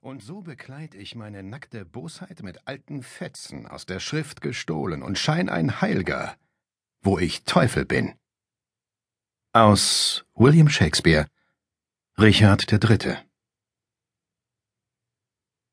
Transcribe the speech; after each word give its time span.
Und 0.00 0.22
so 0.22 0.42
bekleid 0.42 0.94
ich 0.94 1.16
meine 1.16 1.42
nackte 1.42 1.84
Bosheit 1.84 2.42
mit 2.42 2.68
alten 2.68 3.02
Fetzen 3.02 3.66
aus 3.66 3.84
der 3.84 3.98
Schrift 3.98 4.40
gestohlen 4.40 5.02
und 5.02 5.18
schein 5.18 5.48
ein 5.48 5.80
Heilger, 5.80 6.36
wo 7.02 7.18
ich 7.18 7.42
Teufel 7.42 7.84
bin. 7.84 8.14
Aus 9.52 10.24
William 10.34 10.68
Shakespeare 10.68 11.26
Richard 12.16 12.70
III. 12.72 13.16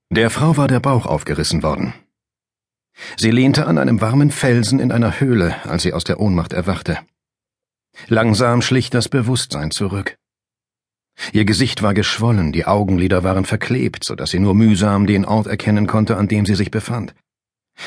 Der 0.10 0.30
Frau 0.32 0.58
war 0.58 0.68
der 0.68 0.80
Bauch 0.80 1.06
aufgerissen 1.06 1.62
worden. 1.62 1.94
Sie 3.18 3.32
lehnte 3.32 3.68
an 3.68 3.78
einem 3.78 4.02
warmen 4.02 4.32
Felsen 4.32 4.80
in 4.80 4.92
einer 4.92 5.20
Höhle, 5.20 5.64
als 5.66 5.84
sie 5.84 5.94
aus 5.94 6.04
der 6.04 6.20
Ohnmacht 6.20 6.54
erwachte. 6.54 7.00
Langsam 8.08 8.62
schlich 8.62 8.90
das 8.90 9.08
Bewusstsein 9.08 9.72
zurück. 9.72 10.18
Ihr 11.32 11.46
Gesicht 11.46 11.82
war 11.82 11.94
geschwollen, 11.94 12.52
die 12.52 12.66
Augenlider 12.66 13.24
waren 13.24 13.46
verklebt, 13.46 14.04
so 14.04 14.16
dass 14.16 14.32
sie 14.32 14.40
nur 14.40 14.56
mühsam 14.56 15.08
den 15.08 15.26
Ort 15.26 15.48
erkennen 15.48 15.88
konnte, 15.88 16.18
an 16.18 16.28
dem 16.28 16.46
sie 16.46 16.56
sich 16.56 16.72
befand. 16.72 17.14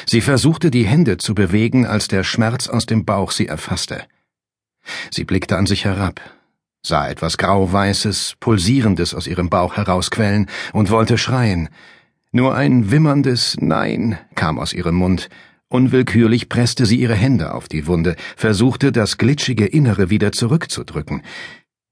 Sie 0.06 0.20
versuchte 0.20 0.70
die 0.70 0.86
Hände 0.86 1.16
zu 1.16 1.34
bewegen, 1.34 1.86
als 1.86 2.08
der 2.08 2.24
Schmerz 2.24 2.68
aus 2.68 2.86
dem 2.86 3.04
Bauch 3.04 3.30
sie 3.30 3.46
erfasste. 3.46 4.04
Sie 5.10 5.24
blickte 5.24 5.56
an 5.56 5.66
sich 5.66 5.84
herab, 5.84 6.20
sah 6.82 7.08
etwas 7.08 7.38
Grauweißes, 7.38 8.36
Pulsierendes 8.40 9.14
aus 9.14 9.26
ihrem 9.26 9.50
Bauch 9.50 9.76
herausquellen 9.76 10.46
und 10.72 10.90
wollte 10.90 11.18
schreien. 11.18 11.68
Nur 12.32 12.54
ein 12.54 12.90
wimmerndes 12.90 13.56
Nein 13.60 14.18
kam 14.34 14.58
aus 14.58 14.72
ihrem 14.72 14.96
Mund. 14.96 15.28
Unwillkürlich 15.68 16.48
presste 16.48 16.86
sie 16.86 16.96
ihre 16.96 17.14
Hände 17.14 17.52
auf 17.52 17.68
die 17.68 17.86
Wunde, 17.86 18.16
versuchte 18.36 18.90
das 18.92 19.18
glitschige 19.18 19.66
Innere 19.66 20.08
wieder 20.08 20.32
zurückzudrücken. 20.32 21.22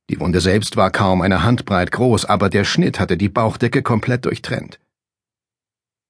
Die 0.08 0.20
Wunde 0.20 0.40
selbst 0.40 0.76
war 0.76 0.90
kaum 0.90 1.20
eine 1.20 1.42
Handbreit 1.42 1.90
groß, 1.90 2.26
aber 2.26 2.48
der 2.48 2.64
Schnitt 2.64 3.00
hatte 3.00 3.16
die 3.16 3.28
Bauchdecke 3.28 3.82
komplett 3.82 4.24
durchtrennt. 4.24 4.78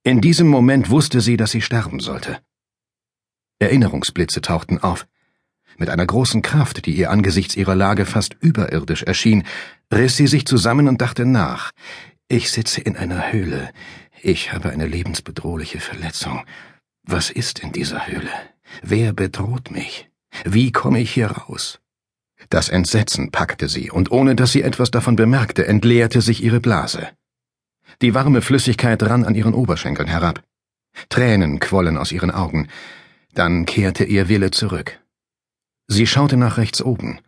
In 0.02 0.20
diesem 0.20 0.48
Moment 0.48 0.90
wusste 0.90 1.20
sie, 1.20 1.36
dass 1.36 1.50
sie 1.50 1.62
sterben 1.62 2.00
sollte. 2.00 2.38
Erinnerungsblitze 3.58 4.42
tauchten 4.42 4.78
auf. 4.78 5.06
Mit 5.78 5.88
einer 5.88 6.06
großen 6.06 6.42
Kraft, 6.42 6.86
die 6.86 6.94
ihr 6.94 7.10
angesichts 7.10 7.56
ihrer 7.56 7.74
Lage 7.74 8.06
fast 8.06 8.36
überirdisch 8.40 9.02
erschien, 9.02 9.44
riss 9.92 10.16
sie 10.16 10.26
sich 10.26 10.46
zusammen 10.46 10.88
und 10.88 11.00
dachte 11.00 11.26
nach. 11.26 11.72
Ich 12.28 12.50
sitze 12.50 12.80
in 12.80 12.96
einer 12.96 13.32
Höhle. 13.32 13.70
Ich 14.22 14.52
habe 14.52 14.70
eine 14.70 14.86
lebensbedrohliche 14.86 15.80
Verletzung. 15.80 16.44
Was 17.02 17.30
ist 17.30 17.60
in 17.60 17.72
dieser 17.72 18.06
Höhle? 18.06 18.30
Wer 18.82 19.12
bedroht 19.12 19.70
mich? 19.70 20.10
Wie 20.44 20.72
komme 20.72 21.00
ich 21.00 21.12
hier 21.12 21.28
raus? 21.28 21.80
Das 22.50 22.68
Entsetzen 22.68 23.30
packte 23.30 23.68
sie, 23.68 23.90
und 23.90 24.10
ohne 24.10 24.36
dass 24.36 24.52
sie 24.52 24.62
etwas 24.62 24.90
davon 24.90 25.16
bemerkte, 25.16 25.66
entleerte 25.66 26.20
sich 26.20 26.42
ihre 26.42 26.60
Blase. 26.60 27.08
Die 28.02 28.14
warme 28.14 28.42
Flüssigkeit 28.42 29.02
rann 29.02 29.24
an 29.24 29.34
ihren 29.34 29.54
Oberschenkeln 29.54 30.08
herab. 30.08 30.42
Tränen 31.08 31.60
quollen 31.60 31.96
aus 31.96 32.12
ihren 32.12 32.30
Augen. 32.30 32.68
Dann 33.34 33.66
kehrte 33.66 34.04
ihr 34.04 34.28
Wille 34.28 34.50
zurück. 34.50 35.00
Sie 35.88 36.06
schaute 36.06 36.36
nach 36.36 36.56
rechts 36.56 36.82
oben. 36.82 37.20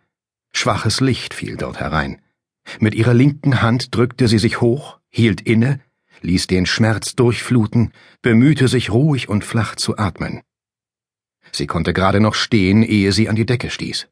Schwaches 0.53 1.01
Licht 1.01 1.35
fiel 1.35 1.57
dort 1.57 1.81
herein. 1.81 2.21
Mit 2.81 2.95
ihrer 2.95 3.15
linken 3.15 3.63
Hand 3.63 3.95
drückte 3.95 4.29
sie 4.29 4.39
sich 4.39 4.61
hoch, 4.61 4.99
hielt 5.11 5.41
inne, 5.41 5.81
ließ 6.23 6.47
den 6.47 6.67
Schmerz 6.67 7.15
durchfluten, 7.15 7.93
bemühte 8.23 8.69
sich 8.69 8.91
ruhig 8.91 9.29
und 9.29 9.45
flach 9.45 9.77
zu 9.77 9.97
atmen. 9.97 10.43
Sie 11.53 11.67
konnte 11.67 11.93
gerade 11.93 12.21
noch 12.21 12.35
stehen, 12.35 12.83
ehe 12.83 13.13
sie 13.13 13.29
an 13.29 13.37
die 13.37 13.47
Decke 13.47 13.71
stieß. 13.71 14.09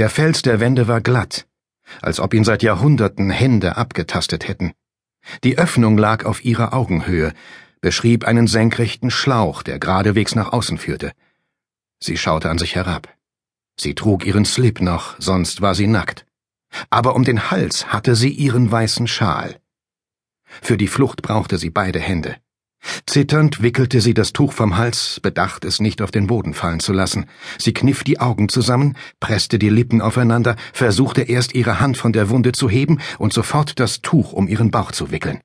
Der 0.00 0.08
Fels 0.08 0.40
der 0.40 0.60
Wände 0.60 0.88
war 0.88 1.02
glatt, 1.02 1.46
als 2.00 2.20
ob 2.20 2.32
ihn 2.32 2.42
seit 2.42 2.62
Jahrhunderten 2.62 3.28
Hände 3.28 3.76
abgetastet 3.76 4.48
hätten. 4.48 4.72
Die 5.44 5.58
Öffnung 5.58 5.98
lag 5.98 6.24
auf 6.24 6.42
ihrer 6.42 6.72
Augenhöhe, 6.72 7.34
beschrieb 7.82 8.24
einen 8.24 8.46
senkrechten 8.46 9.10
Schlauch, 9.10 9.62
der 9.62 9.78
geradewegs 9.78 10.34
nach 10.34 10.54
außen 10.54 10.78
führte. 10.78 11.12
Sie 12.02 12.16
schaute 12.16 12.48
an 12.48 12.56
sich 12.56 12.76
herab. 12.76 13.14
Sie 13.78 13.94
trug 13.94 14.24
ihren 14.24 14.46
Slip 14.46 14.80
noch, 14.80 15.16
sonst 15.18 15.60
war 15.60 15.74
sie 15.74 15.86
nackt. 15.86 16.24
Aber 16.88 17.14
um 17.14 17.22
den 17.22 17.50
Hals 17.50 17.92
hatte 17.92 18.16
sie 18.16 18.30
ihren 18.30 18.72
weißen 18.72 19.06
Schal. 19.06 19.60
Für 20.62 20.78
die 20.78 20.88
Flucht 20.88 21.20
brauchte 21.20 21.58
sie 21.58 21.68
beide 21.68 22.00
Hände. 22.00 22.36
Zitternd 23.06 23.62
wickelte 23.62 24.00
sie 24.00 24.14
das 24.14 24.32
Tuch 24.32 24.52
vom 24.52 24.76
Hals, 24.76 25.20
bedacht 25.20 25.64
es 25.64 25.80
nicht 25.80 26.00
auf 26.00 26.10
den 26.10 26.26
Boden 26.26 26.54
fallen 26.54 26.80
zu 26.80 26.92
lassen. 26.92 27.26
Sie 27.58 27.72
kniff 27.72 28.04
die 28.04 28.20
Augen 28.20 28.48
zusammen, 28.48 28.96
presste 29.20 29.58
die 29.58 29.68
Lippen 29.68 30.00
aufeinander, 30.00 30.56
versuchte 30.72 31.22
erst 31.22 31.54
ihre 31.54 31.80
Hand 31.80 31.98
von 31.98 32.12
der 32.12 32.30
Wunde 32.30 32.52
zu 32.52 32.70
heben 32.70 33.00
und 33.18 33.32
sofort 33.32 33.78
das 33.80 34.00
Tuch 34.00 34.32
um 34.32 34.48
ihren 34.48 34.70
Bauch 34.70 34.92
zu 34.92 35.10
wickeln. 35.10 35.40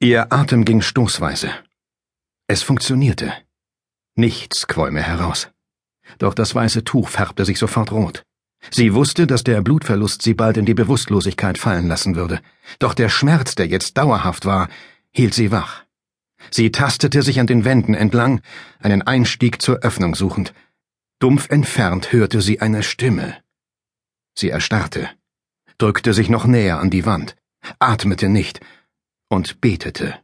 Ihr 0.00 0.32
Atem 0.32 0.64
ging 0.64 0.80
stoßweise. 0.80 1.50
Es 2.46 2.62
funktionierte. 2.62 3.32
Nichts 4.16 4.66
quolme 4.66 5.02
heraus. 5.02 5.50
Doch 6.18 6.34
das 6.34 6.54
weiße 6.54 6.84
Tuch 6.84 7.08
färbte 7.08 7.44
sich 7.44 7.58
sofort 7.58 7.90
rot. 7.90 8.22
Sie 8.70 8.94
wusste, 8.94 9.26
dass 9.26 9.44
der 9.44 9.60
Blutverlust 9.62 10.22
sie 10.22 10.34
bald 10.34 10.56
in 10.56 10.64
die 10.64 10.74
Bewusstlosigkeit 10.74 11.58
fallen 11.58 11.88
lassen 11.88 12.16
würde. 12.16 12.40
Doch 12.78 12.94
der 12.94 13.08
Schmerz, 13.08 13.54
der 13.54 13.66
jetzt 13.66 13.98
dauerhaft 13.98 14.46
war, 14.46 14.68
hielt 15.10 15.34
sie 15.34 15.50
wach. 15.50 15.83
Sie 16.50 16.70
tastete 16.70 17.22
sich 17.22 17.40
an 17.40 17.46
den 17.46 17.64
Wänden 17.64 17.94
entlang, 17.94 18.40
einen 18.80 19.02
Einstieg 19.02 19.60
zur 19.60 19.80
Öffnung 19.80 20.14
suchend. 20.14 20.54
Dumpf 21.18 21.50
entfernt 21.50 22.12
hörte 22.12 22.40
sie 22.40 22.60
eine 22.60 22.82
Stimme. 22.82 23.36
Sie 24.36 24.50
erstarrte, 24.50 25.08
drückte 25.78 26.12
sich 26.12 26.28
noch 26.28 26.46
näher 26.46 26.80
an 26.80 26.90
die 26.90 27.06
Wand, 27.06 27.36
atmete 27.78 28.28
nicht 28.28 28.60
und 29.28 29.60
betete. 29.60 30.18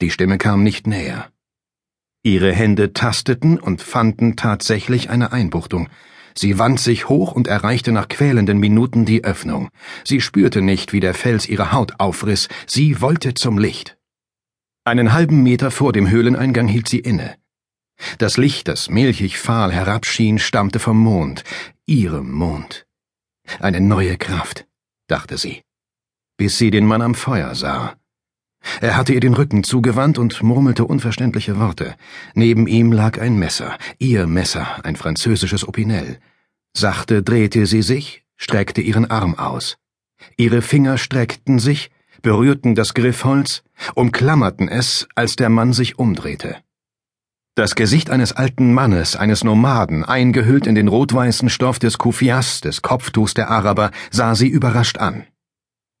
Die 0.00 0.10
Stimme 0.10 0.38
kam 0.38 0.62
nicht 0.62 0.86
näher. 0.86 1.30
Ihre 2.22 2.52
Hände 2.52 2.94
tasteten 2.94 3.60
und 3.60 3.82
fanden 3.82 4.34
tatsächlich 4.34 5.10
eine 5.10 5.32
Einbuchtung. 5.32 5.88
Sie 6.36 6.58
wand 6.58 6.80
sich 6.80 7.08
hoch 7.08 7.32
und 7.32 7.46
erreichte 7.46 7.92
nach 7.92 8.08
quälenden 8.08 8.58
Minuten 8.58 9.04
die 9.04 9.24
Öffnung. 9.24 9.68
Sie 10.04 10.20
spürte 10.20 10.62
nicht, 10.62 10.92
wie 10.92 11.00
der 11.00 11.14
Fels 11.14 11.46
ihre 11.46 11.70
Haut 11.70 12.00
aufriss, 12.00 12.48
sie 12.66 13.00
wollte 13.00 13.34
zum 13.34 13.58
Licht. 13.58 13.96
Einen 14.86 15.14
halben 15.14 15.42
Meter 15.42 15.70
vor 15.70 15.94
dem 15.94 16.10
Höhleneingang 16.10 16.68
hielt 16.68 16.88
sie 16.88 16.98
inne. 16.98 17.36
Das 18.18 18.36
Licht, 18.36 18.68
das 18.68 18.90
milchig 18.90 19.38
fahl 19.38 19.72
herabschien, 19.72 20.38
stammte 20.38 20.78
vom 20.78 20.98
Mond, 20.98 21.42
ihrem 21.86 22.30
Mond. 22.30 22.86
Eine 23.60 23.80
neue 23.80 24.18
Kraft, 24.18 24.66
dachte 25.06 25.38
sie, 25.38 25.62
bis 26.36 26.58
sie 26.58 26.70
den 26.70 26.84
Mann 26.86 27.00
am 27.00 27.14
Feuer 27.14 27.54
sah. 27.54 27.96
Er 28.82 28.96
hatte 28.96 29.14
ihr 29.14 29.20
den 29.20 29.32
Rücken 29.32 29.64
zugewandt 29.64 30.18
und 30.18 30.42
murmelte 30.42 30.84
unverständliche 30.84 31.58
Worte. 31.58 31.96
Neben 32.34 32.66
ihm 32.66 32.92
lag 32.92 33.18
ein 33.18 33.38
Messer, 33.38 33.78
ihr 33.98 34.26
Messer, 34.26 34.84
ein 34.84 34.96
französisches 34.96 35.66
Opinel. 35.66 36.18
Sachte 36.76 37.22
drehte 37.22 37.64
sie 37.64 37.82
sich, 37.82 38.24
streckte 38.36 38.82
ihren 38.82 39.10
Arm 39.10 39.34
aus. 39.34 39.78
Ihre 40.36 40.60
Finger 40.60 40.98
streckten 40.98 41.58
sich, 41.58 41.90
berührten 42.24 42.74
das 42.74 42.94
Griffholz, 42.94 43.62
umklammerten 43.94 44.68
es, 44.68 45.06
als 45.14 45.36
der 45.36 45.50
Mann 45.50 45.72
sich 45.72 45.98
umdrehte. 45.98 46.56
Das 47.54 47.76
Gesicht 47.76 48.10
eines 48.10 48.32
alten 48.32 48.74
Mannes, 48.74 49.14
eines 49.14 49.44
Nomaden, 49.44 50.04
eingehüllt 50.04 50.66
in 50.66 50.74
den 50.74 50.88
rot-weißen 50.88 51.48
Stoff 51.50 51.78
des 51.78 51.98
Kufias, 51.98 52.60
des 52.60 52.82
Kopftuchs 52.82 53.34
der 53.34 53.48
Araber, 53.48 53.92
sah 54.10 54.34
sie 54.34 54.48
überrascht 54.48 54.98
an. 54.98 55.24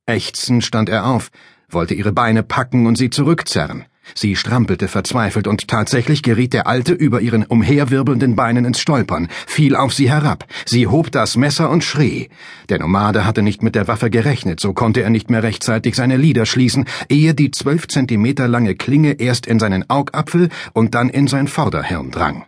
Ächzend 0.06 0.64
stand 0.64 0.88
er 0.88 1.06
auf, 1.06 1.30
wollte 1.68 1.94
ihre 1.94 2.12
Beine 2.12 2.42
packen 2.42 2.86
und 2.86 2.96
sie 2.96 3.10
zurückzerren. 3.10 3.84
Sie 4.14 4.36
strampelte 4.36 4.88
verzweifelt 4.88 5.46
und 5.46 5.68
tatsächlich 5.68 6.22
geriet 6.22 6.52
der 6.52 6.66
Alte 6.66 6.92
über 6.92 7.20
ihren 7.20 7.44
umherwirbelnden 7.44 8.36
Beinen 8.36 8.64
ins 8.64 8.80
Stolpern, 8.80 9.28
fiel 9.46 9.76
auf 9.76 9.94
sie 9.94 10.10
herab. 10.10 10.46
Sie 10.66 10.86
hob 10.86 11.10
das 11.10 11.36
Messer 11.36 11.70
und 11.70 11.84
schrie. 11.84 12.28
Der 12.68 12.78
Nomade 12.78 13.24
hatte 13.24 13.42
nicht 13.42 13.62
mit 13.62 13.74
der 13.74 13.88
Waffe 13.88 14.10
gerechnet, 14.10 14.60
so 14.60 14.72
konnte 14.74 15.02
er 15.02 15.10
nicht 15.10 15.30
mehr 15.30 15.42
rechtzeitig 15.42 15.94
seine 15.94 16.16
Lider 16.16 16.44
schließen, 16.44 16.84
ehe 17.08 17.34
die 17.34 17.50
zwölf 17.50 17.88
Zentimeter 17.88 18.48
lange 18.48 18.74
Klinge 18.74 19.12
erst 19.12 19.46
in 19.46 19.58
seinen 19.58 19.88
Augapfel 19.88 20.50
und 20.74 20.94
dann 20.94 21.08
in 21.08 21.26
sein 21.26 21.48
Vorderhirn 21.48 22.10
drang. 22.10 22.44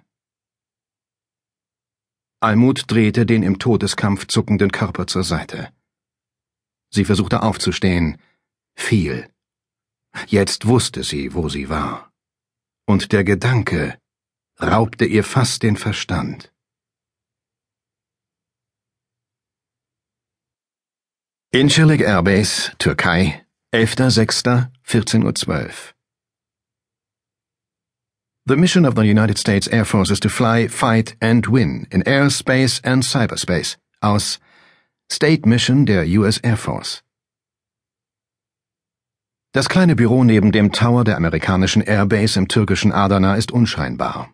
Almut 2.40 2.84
drehte 2.86 3.24
den 3.24 3.42
im 3.42 3.58
Todeskampf 3.58 4.26
zuckenden 4.26 4.70
Körper 4.70 5.06
zur 5.06 5.24
Seite. 5.24 5.68
Sie 6.90 7.04
versuchte 7.04 7.42
aufzustehen, 7.42 8.18
fiel. 8.74 9.28
Jetzt 10.26 10.66
wusste 10.66 11.02
sie, 11.04 11.34
wo 11.34 11.48
sie 11.48 11.68
war. 11.68 12.10
Und 12.86 13.12
der 13.12 13.24
Gedanke 13.24 13.98
raubte 14.60 15.04
ihr 15.04 15.24
fast 15.24 15.62
den 15.62 15.76
Verstand. 15.76 16.52
Incirlik 21.52 22.00
Airbase, 22.02 22.72
Türkei, 22.78 23.46
11.06.14.12 23.72 25.48
Uhr. 25.48 25.70
The 28.48 28.56
mission 28.56 28.84
of 28.84 28.94
the 28.94 29.06
United 29.06 29.38
States 29.38 29.66
Air 29.68 29.84
Force 29.84 30.10
is 30.10 30.20
to 30.20 30.28
fly, 30.28 30.68
fight 30.68 31.16
and 31.20 31.46
win 31.46 31.86
in 31.90 32.02
airspace 32.02 32.80
and 32.84 33.02
cyberspace 33.02 33.76
aus 34.00 34.38
State 35.08 35.44
Mission 35.46 35.84
der 35.84 36.04
US 36.04 36.38
Air 36.44 36.56
Force. 36.56 37.02
Das 39.56 39.70
kleine 39.70 39.96
Büro 39.96 40.22
neben 40.22 40.52
dem 40.52 40.70
Tower 40.70 41.02
der 41.02 41.16
amerikanischen 41.16 41.80
Airbase 41.80 42.38
im 42.38 42.46
türkischen 42.46 42.92
Adana 42.92 43.36
ist 43.36 43.52
unscheinbar. 43.52 44.28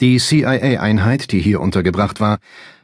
Die 0.00 0.16
CIA-Einheit, 0.18 1.32
die 1.32 1.40
hier 1.40 1.60
untergebracht 1.60 2.18
war, 2.18 2.38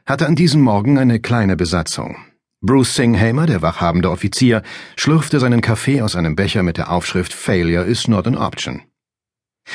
hatte 0.05 0.27
an 0.27 0.37
diesem 0.37 0.61
Morgen 0.61 0.99
eine 0.99 1.21
kleine 1.21 1.57
Besatzung. 1.57 2.19
Bruce 2.61 2.97
Singhamer, 2.97 3.47
der 3.47 3.63
wachhabende 3.63 4.11
Offizier, 4.11 4.63
schlürfte 4.95 5.41
seinen 5.41 5.63
Kaffee 5.63 6.03
aus 6.03 6.17
einem 6.17 6.37
Becher 6.37 6.63
mit 6.63 6.77
der 6.77 6.93
Aufschrift 6.93 7.33
Failure 7.33 7.87
is 7.87 8.09
not 8.09 8.27
an 8.27 8.37
option. 8.37 8.83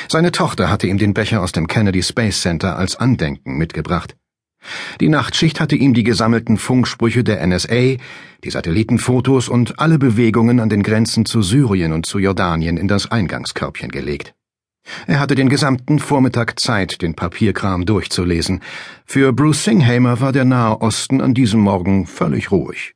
Seine 0.06 0.30
Tochter 0.30 0.70
hatte 0.70 0.86
ihm 0.86 0.98
den 0.98 1.12
Becher 1.12 1.42
aus 1.42 1.50
dem 1.50 1.66
Kennedy 1.66 2.04
Space 2.04 2.40
Center 2.40 2.78
als 2.78 2.94
Andenken 2.94 3.58
mitgebracht. 3.58 4.14
Die 5.00 5.08
Nachtschicht 5.08 5.60
hatte 5.60 5.76
ihm 5.76 5.94
die 5.94 6.02
gesammelten 6.02 6.58
Funksprüche 6.58 7.24
der 7.24 7.46
NSA, 7.46 7.96
die 8.44 8.50
Satellitenfotos 8.50 9.48
und 9.48 9.78
alle 9.78 9.98
Bewegungen 9.98 10.60
an 10.60 10.68
den 10.68 10.82
Grenzen 10.82 11.24
zu 11.24 11.42
Syrien 11.42 11.92
und 11.92 12.06
zu 12.06 12.18
Jordanien 12.18 12.76
in 12.76 12.88
das 12.88 13.10
Eingangskörbchen 13.10 13.90
gelegt. 13.90 14.34
Er 15.06 15.20
hatte 15.20 15.34
den 15.34 15.48
gesamten 15.48 15.98
Vormittag 15.98 16.58
Zeit, 16.58 17.02
den 17.02 17.14
Papierkram 17.14 17.84
durchzulesen. 17.84 18.62
Für 19.04 19.32
Bruce 19.32 19.64
Singhamer 19.64 20.20
war 20.20 20.32
der 20.32 20.44
Nahe 20.44 20.80
Osten 20.80 21.20
an 21.20 21.34
diesem 21.34 21.60
Morgen 21.60 22.06
völlig 22.06 22.50
ruhig. 22.50 22.94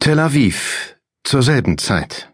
Tel 0.00 0.18
Aviv, 0.18 0.96
zur 1.24 1.42
selben 1.42 1.78
Zeit. 1.78 2.32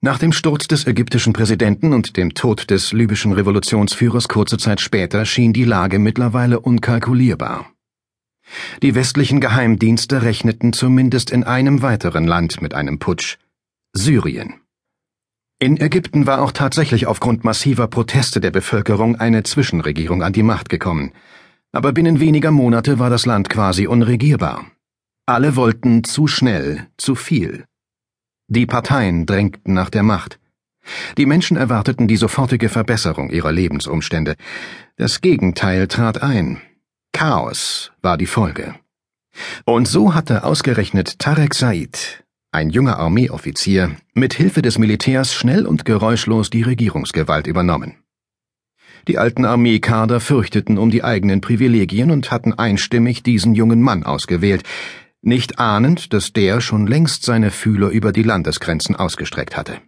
Nach 0.00 0.18
dem 0.20 0.32
Sturz 0.32 0.68
des 0.68 0.86
ägyptischen 0.86 1.32
Präsidenten 1.32 1.92
und 1.92 2.16
dem 2.16 2.32
Tod 2.32 2.70
des 2.70 2.92
libyschen 2.92 3.32
Revolutionsführers 3.32 4.28
kurze 4.28 4.56
Zeit 4.56 4.80
später 4.80 5.24
schien 5.24 5.52
die 5.52 5.64
Lage 5.64 5.98
mittlerweile 5.98 6.60
unkalkulierbar. 6.60 7.66
Die 8.80 8.94
westlichen 8.94 9.40
Geheimdienste 9.40 10.22
rechneten 10.22 10.72
zumindest 10.72 11.32
in 11.32 11.42
einem 11.42 11.82
weiteren 11.82 12.28
Land 12.28 12.62
mit 12.62 12.74
einem 12.74 13.00
Putsch 13.00 13.38
Syrien. 13.92 14.60
In 15.58 15.80
Ägypten 15.80 16.28
war 16.28 16.42
auch 16.42 16.52
tatsächlich 16.52 17.08
aufgrund 17.08 17.42
massiver 17.42 17.88
Proteste 17.88 18.38
der 18.38 18.52
Bevölkerung 18.52 19.16
eine 19.16 19.42
Zwischenregierung 19.42 20.22
an 20.22 20.32
die 20.32 20.44
Macht 20.44 20.68
gekommen. 20.68 21.10
Aber 21.72 21.92
binnen 21.92 22.20
weniger 22.20 22.52
Monate 22.52 23.00
war 23.00 23.10
das 23.10 23.26
Land 23.26 23.48
quasi 23.48 23.88
unregierbar. 23.88 24.64
Alle 25.26 25.56
wollten 25.56 26.04
zu 26.04 26.28
schnell, 26.28 26.86
zu 26.96 27.16
viel. 27.16 27.64
Die 28.50 28.64
Parteien 28.64 29.26
drängten 29.26 29.74
nach 29.74 29.90
der 29.90 30.02
Macht. 30.02 30.40
Die 31.18 31.26
Menschen 31.26 31.58
erwarteten 31.58 32.08
die 32.08 32.16
sofortige 32.16 32.70
Verbesserung 32.70 33.28
ihrer 33.28 33.52
Lebensumstände. 33.52 34.36
Das 34.96 35.20
Gegenteil 35.20 35.86
trat 35.86 36.22
ein. 36.22 36.62
Chaos 37.12 37.92
war 38.00 38.16
die 38.16 38.26
Folge. 38.26 38.74
Und 39.66 39.86
so 39.86 40.14
hatte 40.14 40.44
ausgerechnet 40.44 41.18
Tarek 41.18 41.54
Said, 41.54 42.24
ein 42.50 42.70
junger 42.70 42.98
Armeeoffizier, 42.98 43.96
mit 44.14 44.32
Hilfe 44.32 44.62
des 44.62 44.78
Militärs 44.78 45.34
schnell 45.34 45.66
und 45.66 45.84
geräuschlos 45.84 46.48
die 46.48 46.62
Regierungsgewalt 46.62 47.46
übernommen. 47.46 47.96
Die 49.08 49.18
alten 49.18 49.44
Armeekader 49.44 50.20
fürchteten 50.20 50.78
um 50.78 50.90
die 50.90 51.04
eigenen 51.04 51.42
Privilegien 51.42 52.10
und 52.10 52.30
hatten 52.30 52.54
einstimmig 52.54 53.22
diesen 53.22 53.54
jungen 53.54 53.82
Mann 53.82 54.04
ausgewählt, 54.04 54.62
nicht 55.22 55.58
ahnend, 55.58 56.12
dass 56.12 56.32
der 56.32 56.60
schon 56.60 56.86
längst 56.86 57.24
seine 57.24 57.50
Fühler 57.50 57.88
über 57.88 58.12
die 58.12 58.22
Landesgrenzen 58.22 58.96
ausgestreckt 58.96 59.56
hatte. 59.56 59.80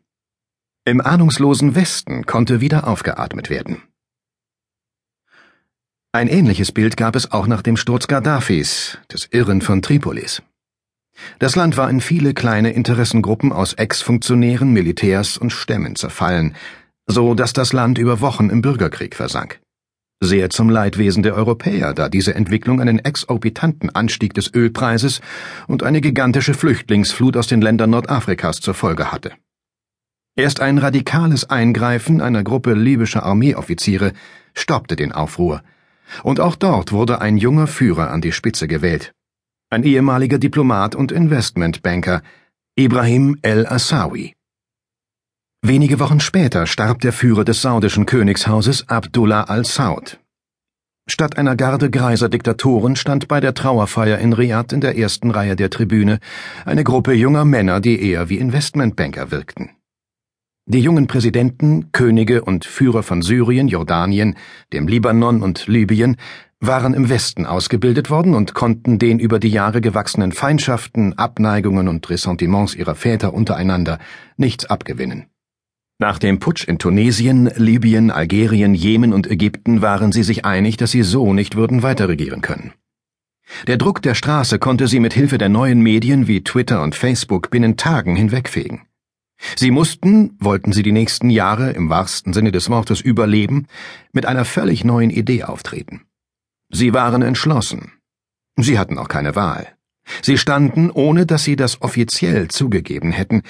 Im 0.85 1.01
ahnungslosen 1.01 1.75
Westen 1.75 2.27
konnte 2.27 2.61
wieder 2.61 2.87
aufgeatmet 2.89 3.51
werden. 3.51 3.83
Ein 6.13 6.27
ähnliches 6.27 6.73
Bild 6.73 6.97
gab 6.97 7.15
es 7.15 7.31
auch 7.31 7.47
nach 7.47 7.63
dem 7.63 7.77
Sturz 7.77 8.09
Gaddafis, 8.09 8.99
des 9.13 9.27
Irren 9.31 9.61
von 9.61 9.83
Tripolis. 9.83 10.43
Das 11.39 11.55
Land 11.55 11.77
war 11.77 11.89
in 11.89 12.01
viele 12.01 12.35
kleine 12.35 12.73
Interessengruppen 12.73 13.53
aus 13.53 13.75
Ex-Funktionären, 13.75 14.73
Militärs 14.73 15.37
und 15.37 15.51
Stämmen 15.51 15.95
zerfallen, 15.95 16.57
so 17.07 17.35
dass 17.35 17.53
das 17.53 17.73
Land 17.73 17.99
über 17.99 18.21
Wochen 18.21 18.51
im 18.51 18.63
Bürgerkrieg 18.63 19.15
versank 19.15 19.61
sehr 20.21 20.51
zum 20.51 20.69
Leidwesen 20.69 21.23
der 21.23 21.35
Europäer, 21.35 21.95
da 21.95 22.09
diese 22.11 22.35
Entwicklung 22.35 22.81
einen 22.81 22.99
exorbitanten 22.99 23.89
Anstieg 23.95 24.35
des 24.35 24.53
Ölpreises 24.55 25.21
und 25.67 25.83
eine 25.83 26.01
gigantische 26.01 26.55
Flüchtlingsflut 26.55 27.37
aus 27.37 27.47
den 27.47 27.63
Ländern 27.63 27.91
Nordafrikas 27.91 28.61
zur 28.61 28.75
Folge 28.75 29.11
hatte. 29.13 29.33
Erst 30.37 30.61
ein 30.61 30.79
radikales 30.79 31.49
Eingreifen 31.49 32.21
einer 32.21 32.45
Gruppe 32.45 32.75
libyscher 32.75 33.25
Armeeoffiziere 33.25 34.13
stoppte 34.55 34.95
den 34.95 35.13
Aufruhr, 35.13 35.63
und 36.23 36.41
auch 36.41 36.57
dort 36.57 36.93
wurde 36.93 37.21
ein 37.21 37.39
junger 37.39 37.67
Führer 37.67 38.11
an 38.11 38.21
die 38.21 38.33
Spitze 38.33 38.69
gewählt, 38.69 39.13
ein 39.71 39.85
ehemaliger 39.85 40.39
Diplomat 40.39 40.95
und 40.95 41.13
Investmentbanker, 41.13 42.23
Ibrahim 42.77 43.39
el-Assawi. 43.43 44.35
Wenige 45.63 46.01
Wochen 46.01 46.21
später 46.21 46.67
starb 46.67 47.01
der 47.01 47.13
Führer 47.13 47.45
des 47.45 47.61
saudischen 47.61 48.07
Königshauses 48.07 48.89
Abdullah 48.89 49.45
al-Saud. 49.45 50.19
Statt 51.07 51.37
einer 51.37 51.55
Garde 51.55 51.91
greiser 51.91 52.29
Diktatoren 52.29 52.97
stand 52.97 53.29
bei 53.29 53.41
der 53.41 53.53
Trauerfeier 53.53 54.19
in 54.19 54.33
Riyadh 54.33 54.73
in 54.73 54.81
der 54.81 54.97
ersten 54.97 55.31
Reihe 55.31 55.57
der 55.57 55.69
Tribüne 55.69 56.19
eine 56.65 56.83
Gruppe 56.83 57.13
junger 57.13 57.45
Männer, 57.45 57.81
die 57.81 58.03
eher 58.03 58.31
wie 58.31 58.39
Investmentbanker 58.39 59.31
wirkten. 59.31 59.71
Die 60.67 60.81
jungen 60.81 61.07
Präsidenten, 61.07 61.93
Könige 61.93 62.43
und 62.43 62.65
Führer 62.65 63.03
von 63.03 63.21
Syrien, 63.21 63.69
Jordanien, 63.69 64.37
dem 64.73 64.89
Libanon 64.89 65.43
und 65.43 65.67
Libyen 65.67 66.17
waren 66.59 66.95
im 66.95 67.11
Westen 67.11 67.45
ausgebildet 67.45 68.09
worden 68.09 68.35
und 68.35 68.55
konnten 68.55 68.99
den 68.99 69.19
über 69.19 69.39
die 69.39 69.51
Jahre 69.51 69.81
gewachsenen 69.81 70.33
Feindschaften, 70.33 71.19
Abneigungen 71.19 71.87
und 71.87 72.09
Ressentiments 72.09 72.75
ihrer 72.75 72.95
Väter 72.95 73.35
untereinander 73.35 73.99
nichts 74.37 74.65
abgewinnen. 74.65 75.27
Nach 76.01 76.19
dem 76.19 76.39
Putsch 76.39 76.65
in 76.65 76.79
Tunesien, 76.79 77.51
Libyen, 77.57 78.11
Algerien, 78.11 78.73
Jemen 78.73 79.13
und 79.13 79.31
Ägypten 79.31 79.83
waren 79.83 80.13
sie 80.13 80.23
sich 80.23 80.47
einig, 80.47 80.79
dass 80.79 80.93
sie 80.93 81.03
so 81.03 81.35
nicht 81.35 81.57
würden 81.57 81.83
weiterregieren 81.83 82.41
können. 82.41 82.73
Der 83.67 83.77
Druck 83.77 84.01
der 84.01 84.15
Straße 84.15 84.59
konnte 84.59 84.89
sie 84.89 84.99
mit 84.99 85.13
Hilfe 85.13 85.37
der 85.37 85.51
neuen 85.51 85.83
Medien 85.83 86.27
wie 86.27 86.43
Twitter 86.43 86.83
und 86.83 86.95
Facebook 86.95 87.51
binnen 87.51 87.77
Tagen 87.77 88.17
hinwegfegen. 88.17 88.87
Sie 89.57 89.71
mussten, 89.71 90.39
wollten 90.41 90.73
sie 90.73 90.83
die 90.83 90.93
nächsten 90.93 91.29
Jahre 91.29 91.73
im 91.73 91.91
wahrsten 91.91 92.33
Sinne 92.33 92.51
des 92.51 92.71
Wortes 92.71 93.03
überleben, 93.03 93.67
mit 94.11 94.25
einer 94.25 94.47
völlig 94.47 94.85
neuen 94.87 95.11
Idee 95.11 95.45
auftreten. 95.45 96.07
Sie 96.71 96.95
waren 96.95 97.21
entschlossen. 97.21 97.93
Sie 98.57 98.79
hatten 98.79 98.97
auch 98.97 99.09
keine 99.09 99.37
Wahl. 99.37 99.69
Sie 100.23 100.39
standen, 100.39 100.91
ohne 100.91 101.27
dass 101.27 101.45
sie 101.45 101.57
das 101.57 101.83
offiziell 101.83 102.49
zugegeben 102.49 103.13
hätten, 103.13 103.43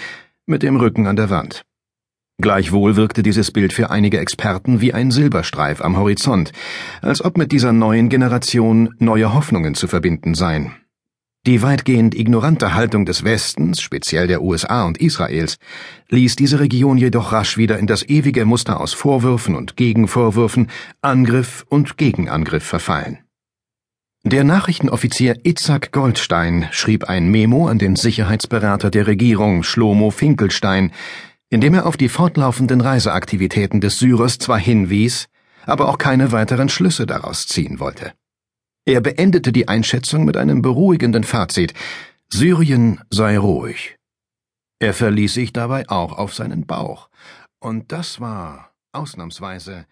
mit 0.47 0.64
dem 0.64 0.75
Rücken 0.75 1.07
an 1.07 1.14
der 1.14 1.30
Wand. 1.30 1.64
Gleichwohl 2.40 2.97
wirkte 2.97 3.23
dieses 3.23 3.50
Bild 3.50 3.73
für 3.73 3.90
einige 3.90 4.18
Experten 4.18 4.80
wie 4.80 4.94
ein 4.94 5.11
Silberstreif 5.11 5.80
am 5.80 5.97
Horizont, 5.97 6.52
als 7.02 7.25
ob 7.25 7.37
mit 7.37 7.52
dieser 7.52 7.73
neuen 7.73 8.09
Generation 8.09 8.94
neue 8.99 9.35
Hoffnungen 9.35 9.75
zu 9.75 9.87
verbinden 9.87 10.35
seien. 10.35 10.73
Die 11.47 11.62
weitgehend 11.62 12.14
ignorante 12.14 12.75
Haltung 12.75 13.06
des 13.06 13.25
Westens, 13.25 13.80
speziell 13.80 14.26
der 14.26 14.42
USA 14.42 14.85
und 14.85 14.99
Israels, 14.99 15.56
ließ 16.11 16.37
diese 16.37 16.61
Region 16.61 16.99
jedoch 16.99 17.32
rasch 17.32 17.56
wieder 17.56 17.78
in 17.78 17.87
das 17.87 18.06
ewige 18.06 18.44
Muster 18.44 18.78
aus 18.78 18.92
Vorwürfen 18.92 19.54
und 19.54 19.76
Gegenvorwürfen, 19.76 20.68
Angriff 21.00 21.64
und 21.70 21.97
Gegenangriff 21.97 22.64
verfallen. 22.64 23.20
Der 24.23 24.44
Nachrichtenoffizier 24.44 25.38
Itzhak 25.44 25.92
Goldstein 25.92 26.68
schrieb 26.73 27.04
ein 27.04 27.30
Memo 27.30 27.68
an 27.68 27.78
den 27.78 27.97
Sicherheitsberater 27.97 28.90
der 28.90 29.06
Regierung 29.06 29.62
Schlomo 29.62 30.11
Finkelstein, 30.11 30.92
indem 31.50 31.75
er 31.75 31.87
auf 31.87 31.97
die 31.97 32.09
fortlaufenden 32.09 32.80
Reiseaktivitäten 32.80 33.80
des 33.80 33.99
Syrers 33.99 34.38
zwar 34.38 34.59
hinwies, 34.59 35.28
aber 35.66 35.88
auch 35.88 35.99
keine 35.99 36.33
weiteren 36.33 36.69
Schlüsse 36.69 37.07
daraus 37.07 37.47
ziehen 37.47 37.80
wollte. 37.80 38.14
Er 38.87 39.00
beendete 39.00 39.52
die 39.52 39.69
Einschätzung 39.69 40.25
mit 40.25 40.37
einem 40.37 40.62
beruhigenden 40.62 41.25
Fazit 41.25 41.75
Syrien 42.33 43.00
sei 43.11 43.37
ruhig. 43.38 43.99
Er 44.78 44.95
verließ 44.95 45.35
sich 45.35 45.52
dabei 45.52 45.88
auch 45.88 46.12
auf 46.16 46.35
seinen 46.35 46.66
Bauch, 46.66 47.11
und 47.59 47.92
das 47.92 48.21
war 48.21 48.73
ausnahmsweise 48.92 49.87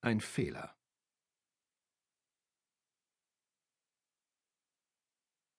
ein 0.00 0.20
Fehler. 0.20 0.74